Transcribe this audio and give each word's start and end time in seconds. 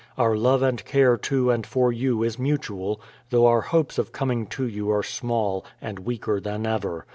Our 0.17 0.35
love 0.35 0.63
and 0.63 0.83
care 0.83 1.15
to 1.15 1.51
and 1.51 1.63
for 1.63 1.91
you 1.93 2.23
is 2.23 2.39
mutual, 2.39 2.99
though 3.29 3.45
our 3.45 3.61
hopes 3.61 3.99
of 3.99 4.11
coming 4.11 4.47
to 4.47 4.65
you 4.67 4.89
are 4.89 5.03
small, 5.03 5.63
and 5.79 5.99
weaker 5.99 6.39
than 6.39 6.65
ever. 6.65 7.05